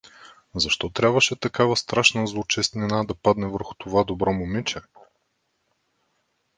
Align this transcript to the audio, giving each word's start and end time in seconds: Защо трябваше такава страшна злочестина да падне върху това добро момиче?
Защо 0.55 0.89
трябваше 0.89 1.35
такава 1.39 1.75
страшна 1.77 2.27
злочестина 2.27 3.03
да 3.03 3.15
падне 3.15 3.47
върху 3.47 3.73
това 3.73 4.03
добро 4.03 4.33
момиче? 4.33 4.79